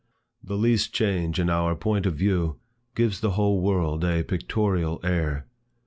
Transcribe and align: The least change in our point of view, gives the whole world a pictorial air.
The 0.43 0.57
least 0.57 0.95
change 0.95 1.39
in 1.39 1.47
our 1.47 1.75
point 1.75 2.07
of 2.07 2.15
view, 2.15 2.55
gives 2.95 3.19
the 3.19 3.33
whole 3.37 3.61
world 3.61 4.03
a 4.03 4.23
pictorial 4.23 4.99
air. 5.03 5.45